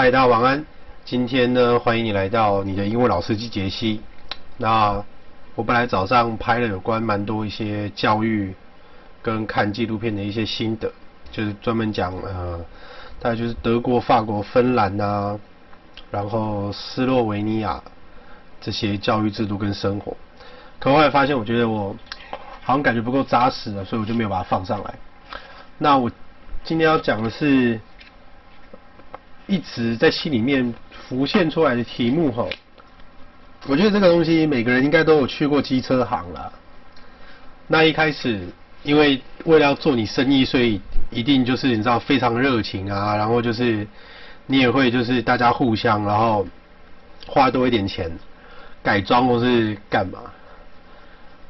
[0.00, 0.64] 嗨，大家晚安。
[1.04, 4.00] 今天呢，欢迎你来到你的英文老司机杰西。
[4.56, 5.04] 那
[5.56, 8.54] 我本来早上拍了有关蛮多一些教育
[9.22, 10.92] 跟看纪录片的一些心得，
[11.32, 12.64] 就是专门讲呃，
[13.18, 15.36] 大概就是德国、法国、芬兰啊，
[16.12, 17.82] 然后斯洛维尼亚
[18.60, 20.16] 这些教育制度跟生活。
[20.78, 21.96] 可后来发现，我觉得我
[22.62, 24.94] 好像感觉不够扎实了，所以我就没有把它放上来。
[25.76, 26.08] 那我
[26.62, 27.80] 今天要讲的是。
[29.48, 30.72] 一直在心里面
[31.08, 32.46] 浮现出来的题目哈，
[33.66, 36.52] 我觉得这个东西每个人应该都有去过机车行啦。
[37.66, 38.46] 那一开始，
[38.82, 43.86] 因为为了要做你生意，所以一定就是你知道非常热情啊，然后就是
[44.46, 46.46] 你也会就是大家互相，然后
[47.26, 48.10] 花多一点钱
[48.82, 50.20] 改装或是干嘛。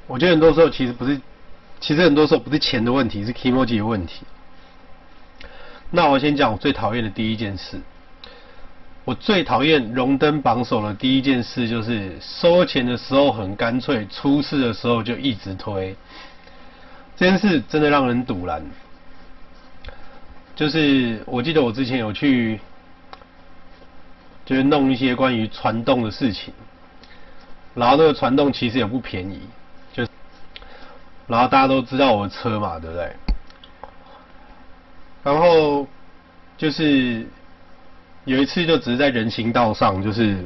[0.06, 1.20] 我觉得很多时候其实不是，
[1.80, 4.22] 其实很多时候不是钱的问题，是 KMOG 的问题。
[5.90, 7.80] 那我先讲我最讨厌的第一件事。
[9.08, 15.96] 我最讨厌荣登榜首的第一件事就是收钱的时候很干脆，出事的时候就一直推。
[17.16, 18.62] 这件事真的让人赌烂。
[20.54, 22.60] 就是我记得我之前有去，
[24.44, 26.52] 就是弄一些关于传动的事情，
[27.74, 29.40] 然后那个传动其实也不便宜，
[29.90, 30.06] 就，
[31.26, 33.10] 然后大家都知道我的车嘛，对不对？
[35.22, 35.86] 然后
[36.58, 37.26] 就是
[38.28, 40.36] 有一次，就只是在人行道上，就是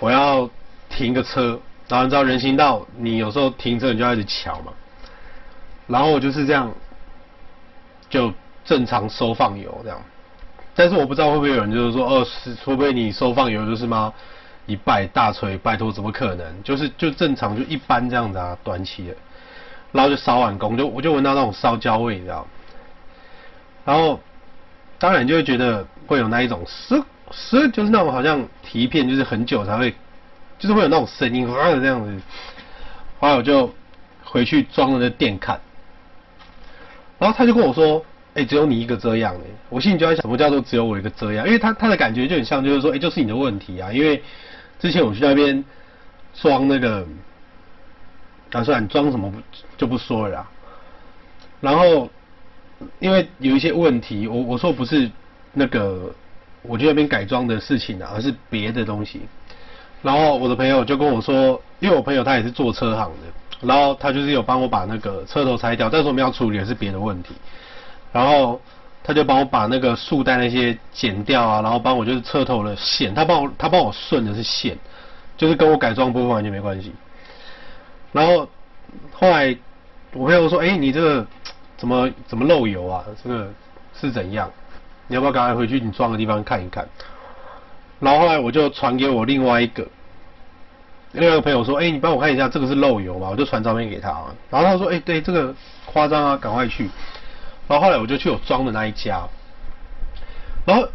[0.00, 0.48] 我要
[0.88, 4.72] 停个车，然后你知道人行道，你有时候停车你就要一直瞧嘛。
[5.86, 6.72] 然后我就是这样，
[8.08, 8.32] 就
[8.64, 10.00] 正常收放油这样。
[10.74, 14.10] 但是我不知道会不会有人就是说，哦，是会不会你收放油就是吗？
[14.64, 16.62] 一拜大锤，拜托，怎么可能？
[16.62, 19.14] 就是就正常就一般这样子啊，短期的。
[19.92, 22.46] 然后就烧完工，就我就闻到那种烧焦味，你知道。
[23.84, 24.18] 然后，
[24.98, 29.94] 当然就会觉得会有那一种嘶嘶，就是那种好像提片，就是很久才会，
[30.58, 32.22] 就是会有那种声音，啊这样子。
[33.18, 33.74] 后来我就
[34.24, 35.60] 回去装了那电看，
[37.18, 38.02] 然后他就跟我说
[38.34, 41.46] ：“哎，只有你一个这样。”哎，我心里就在想，什么叫做只有我一个这样？
[41.46, 44.22] 因为他他的感觉就很像，就是说：“哎，就是你的问题啊！”因为
[44.78, 45.62] 之前我去那边
[46.32, 47.06] 装那个，
[48.50, 49.32] 打算你装什么
[49.76, 50.48] 就不说了啦。
[51.60, 52.08] 然后。
[52.98, 55.10] 因为有一些问题，我我说不是
[55.52, 56.12] 那个
[56.62, 59.22] 我去那边改装的事情啊，而是别的东西。
[60.02, 67.34] 然后我的朋友就跟我说，因为我朋友他也是做车行的，然后他就是有帮我把那个车头拆掉，但是我们要处理的是别的问题。
[68.12, 68.60] 然后
[69.02, 74.76] 他就帮我把那个束带那些剪掉啊，然后帮我就是车头的线，他帮我他帮我顺的是线，
[75.36, 76.92] 就是跟我改装部分完全没关系。
[78.12, 78.48] 然后
[79.12, 79.56] 后来
[80.12, 81.26] 我朋友说，哎，你这个。
[81.76, 83.04] 怎么怎么漏油啊？
[83.22, 83.48] 这个
[83.98, 84.50] 是怎样？
[85.08, 86.86] 你要不要赶快回去你装的地方看一看？
[88.00, 89.86] 然后后来我就传给我另外一个
[91.12, 94.34] 另外一个朋友说：“哎、你帮我看一下，这个是漏油吗？”我就传照片给他啊。
[94.50, 95.54] 然后他说：“哎、对，这个
[95.86, 96.90] 夸张啊，赶快去。”
[97.66, 99.22] 然后后来我就去我装的那一家。
[100.66, 100.86] 然后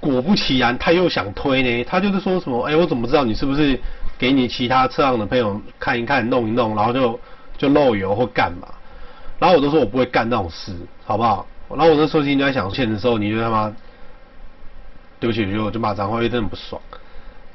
[0.00, 1.84] 果不其然，他又想推呢。
[1.84, 3.78] 他就是说什么：“哎、我怎么知道你是不是
[4.16, 7.20] 给你其他车上的朋友看一看、弄一弄，然后就
[7.58, 8.68] 就漏油或干嘛？”
[9.38, 10.72] 然后我都说我不会干那种事，
[11.04, 11.46] 好不好？
[11.70, 13.72] 然后我那时候心在想钱的时候，你就他妈，
[15.20, 16.80] 对不起，就就骂脏话，因为真的很不爽。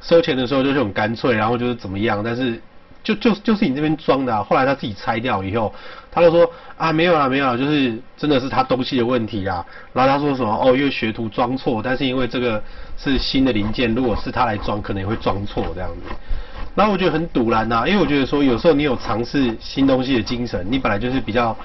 [0.01, 2.61] 收钱的时候就是很干脆，然后就是怎么样，但是
[3.03, 4.41] 就就就是你这边装的啊。
[4.41, 5.74] 后来他自己拆掉以后，
[6.12, 9.66] 他就说啊没有啦没有啦，就是真的是他东西的问题啊。
[9.91, 12.63] 然后他说什么哦，因为学徒装错，但是因为这个
[12.97, 16.16] 是新的零件，如果是他来装，可能也会装错这样子。
[16.75, 21.56] 然后我觉得很赌烂呐，因为我觉得说有时候你有尝试新东西的精神，你本来就是比较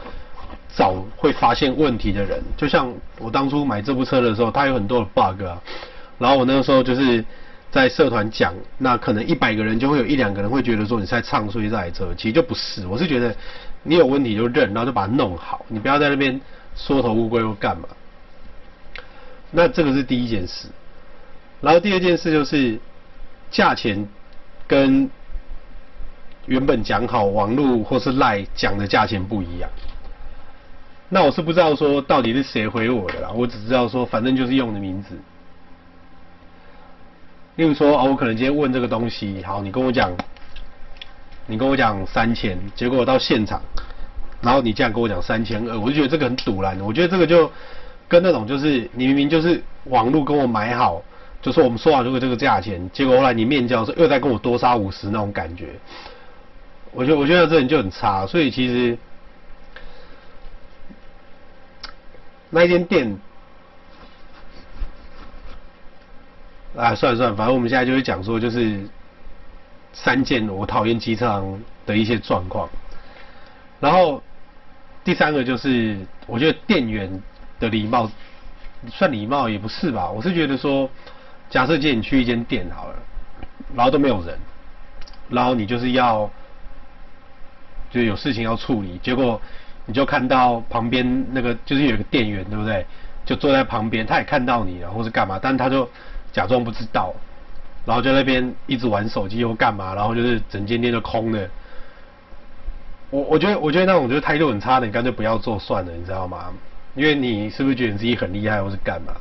[0.68, 2.42] 早会发现问题的人。
[2.56, 5.56] 就像我当初买这部车的时候，它有很多的 bug 啊。
[6.18, 7.24] 然后我那个时候就是
[7.70, 12.86] 在社团讲，那可能一百个人就会有一两个人会觉得说你是在唱衰这台车，其实就不是。
[12.86, 13.34] 我是觉得
[13.82, 16.40] 你有问题就认，然后就把它弄好，你不要在那边
[16.74, 17.88] 缩头乌龟或干嘛。
[19.50, 20.68] 那这个是第一件事。
[21.60, 22.78] 然后第二件事就是
[23.50, 24.08] 价钱。
[24.68, 25.08] 跟
[26.44, 29.70] 原本讲好网路或是赖讲的价钱不一样，
[31.08, 35.18] 那我是不知道说到底是谁回我的啦，我只知道说反正就是用的名字。
[37.58, 40.12] 例如说哦，我可能今天问这个东西，好，你跟我讲，
[41.48, 43.60] 你跟我讲三千，结果到现场，
[44.40, 47.50] 然后你这样跟我讲三千二，我就觉得这个很堵烂，我觉得这个就
[48.06, 51.02] 跟那种就是你明明就是网络跟我买好。
[51.42, 55.68] 就说我们说好这个这个价钱，结果后来你面交的时候又再跟我多杀五十那种感觉，
[56.92, 58.96] 我觉得我觉得这人就很差，所以其实
[62.50, 63.18] 那间店
[66.78, 68.88] 啊，算了算了，反正我们现在就会讲说，就是
[69.92, 72.68] 三件我讨厌机场的一些状况。
[73.80, 74.22] 然后
[75.02, 75.98] 第三个就是，
[76.28, 77.20] 我觉得店员
[77.58, 78.08] 的礼貌，
[78.88, 80.08] 算礼貌也不是吧？
[80.08, 80.88] 我是觉得说，
[81.50, 82.94] 假设今天你去一间店好了，
[83.74, 84.38] 然后都没有人，
[85.28, 86.30] 然后你就是要
[87.90, 89.40] 就有事情要处理，结果
[89.84, 92.86] 你就看到旁边那个就是有个店员，对不对？
[93.26, 95.90] 就坐在旁边，他也看到你了，或是干嘛，但他就
[96.32, 97.14] 假装不知道，
[97.84, 101.48] 然后就那边一直玩手机或干嘛，然后就是整间店就空的。
[103.10, 106.52] 我我觉得我觉得那种就是态度很差的，你干脆不要做算了，你知道吗？
[106.94, 109.12] 因为你是不是觉得你自己很厉害，或是干嘛？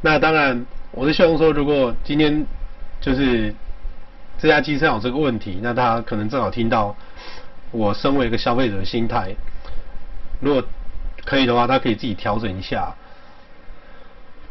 [0.00, 2.46] 那当然，我是希望说，如果今天
[3.00, 3.54] 就是
[4.38, 6.94] 这家机车有这个问题，那他可能正好听到
[7.70, 9.34] 我身为一个消费者的心态，
[10.40, 10.64] 如果。
[11.22, 12.92] 可以的话，他可以自己调整一下。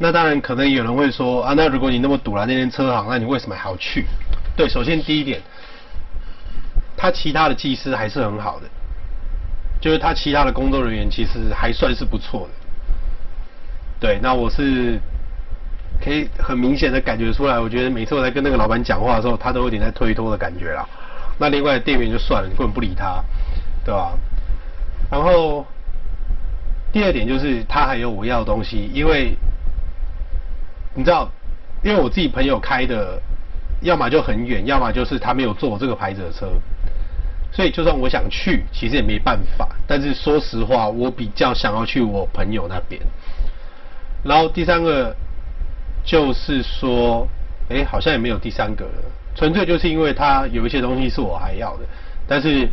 [0.01, 4.05] 那当然，可能有人会说啊，那如果你那么堵了那间车行，那你为什么还要去？
[4.55, 5.41] 对，首先第一点，
[6.95, 8.67] 他其他的技师还是很好的，
[9.81, 12.49] 就是他其他的工作人员其实还算是不错的。
[13.99, 14.97] 对，那我是
[16.01, 20.87] 可以很明显的感觉出来，我觉得每次我在跟那个老板讲话的时候，他都有点在推脱的感觉啦。
[21.37, 23.21] 那另外店员就算了，你根本不理他，
[23.83, 24.17] 对吧？
[25.11, 25.65] 然后。
[26.91, 29.37] 第二点就是他还有我要的东西，因为
[30.99, 31.31] 你知道，
[31.81, 33.17] 因为我自己朋友开的，
[33.79, 36.51] 要么就很远，要么就是他没有坐我这个牌子的车，
[37.53, 39.65] 所以就算我想去，其实也没办法。
[39.87, 43.01] 但是说实话，我比较想要去我朋友那边。
[44.25, 45.15] 然后第三个
[46.03, 47.25] 就是说，
[47.69, 49.03] 哎，好像也没有第三个了，
[49.35, 51.85] 纯粹就是因为他有一些东西是我还要的，
[52.27, 52.67] 但是。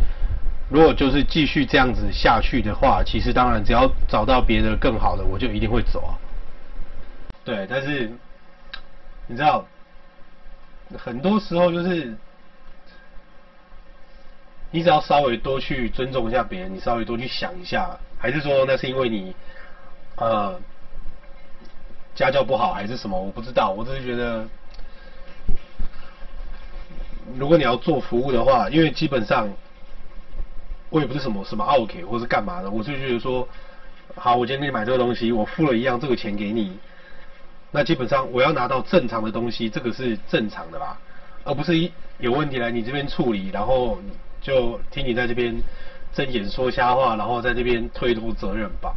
[0.69, 6.19] 如果就是继续这样子下去的话，其实当然只要找到别的更好的，我就一定会走啊。
[7.47, 8.11] 对，但是
[9.29, 9.65] 你知道，
[10.99, 12.15] 很多时候就是
[14.73, 19.35] 你只要稍微多去尊重一下别人，你稍微多去想一下，还是说那是因为你
[20.17, 20.61] 呃
[22.17, 23.19] 家教不好还是什么？
[23.19, 24.45] 我不知道，我只是觉得，
[27.39, 29.49] 如果你要做服务的话，因为基本上。
[30.89, 33.47] 我也不是什么什么 OK 或是干嘛的，我就觉得说，
[34.15, 36.79] 好，我今天给你买这个东西，我付了一样这个钱给你，
[37.71, 40.99] 那基本上我要拿到正常的东西，这个是正常的吧，
[41.45, 43.99] 而不是一有问题来你这边处理，然后
[44.41, 45.63] 就听你在这边
[46.15, 48.95] 睁眼说瞎话，然后在这边推脱责任吧。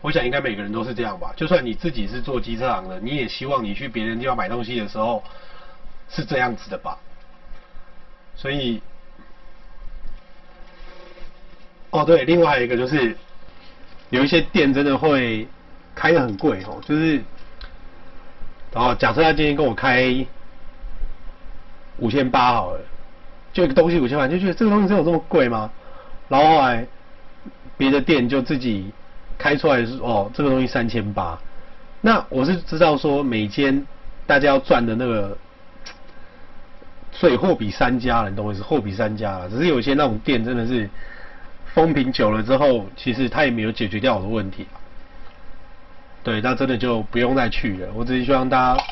[0.00, 5.22] 我想应该每个人都是这样吧，就算你自己是做机车行的，你也希望你去别人地方买东西的时候
[6.08, 6.98] 是这样子的吧，
[8.36, 8.80] 所以。
[11.90, 13.16] 哦，对，另外一个就是，
[14.10, 15.48] 有一些店真的会
[15.94, 17.24] 开得很贵哦，就是，
[18.72, 20.26] 然后假设他今天跟我开
[21.98, 22.80] 五千八好了，
[23.52, 25.70] 就一个东西五千八，就觉得这个东西真有这么贵吗？
[26.28, 26.86] 然后后来
[27.76, 28.92] 别的店就自己
[29.36, 31.38] 开出来是哦，这个东西三千八，
[32.00, 33.86] 那我是知道说每间
[34.26, 35.36] 大家要赚的那个，
[37.12, 38.62] 所以货比三家了，你懂我意思？
[38.62, 40.88] 货比三家了，只是有些那种店真的是。
[41.74, 44.66] 风评久了之后，其实他也没有解决掉我的问题。
[46.28, 47.88] 对，那真的就不用再去了。
[47.94, 48.82] 我只是希望大家，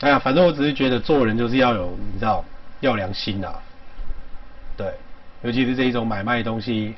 [0.00, 2.42] 哎呀，反正我只是觉得做人就是要有，你知道，
[2.80, 3.52] 要良心啊。
[4.78, 4.90] 对，
[5.42, 6.94] 尤其是这一种买卖东西，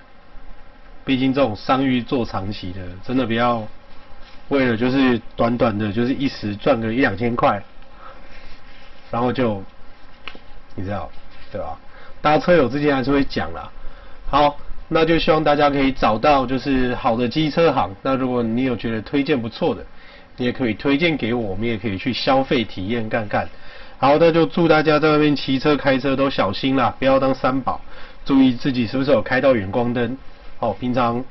[1.05, 3.67] 毕竟这种商誉做长期的，真的不要
[4.51, 7.61] 为了就是短短的，就是一时赚个一两千块，
[9.11, 9.61] 然后就，
[10.77, 11.11] 你知道，
[11.51, 11.77] 对吧？
[12.21, 13.69] 大家车友之间还是会讲啦。
[14.31, 14.57] 好。
[14.89, 17.95] 那就希望大家可以找到就是好的机车行。
[18.03, 19.85] 那如果你有觉得推荐不错的，
[20.37, 23.49] 你也可以推荐给我，我们也可以去消费体验看看。
[23.99, 27.81] 好，那就祝大家在外面骑车开车都小心啦，不要当三宝，
[28.25, 30.17] 注意自己是不是有开到远光灯。
[30.59, 31.25] 好，平常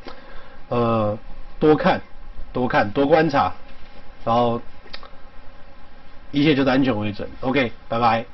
[0.69, 1.17] 呃
[1.59, 2.01] 多看
[2.53, 3.53] 多看多观察，
[4.25, 4.61] 然后
[6.31, 7.27] 一切就是安全为准。
[7.41, 8.25] OK，拜拜。